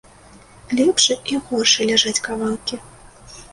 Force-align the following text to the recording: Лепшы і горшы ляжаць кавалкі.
Лепшы 0.79 1.17
і 1.33 1.37
горшы 1.51 1.89
ляжаць 1.91 2.23
кавалкі. 2.31 2.83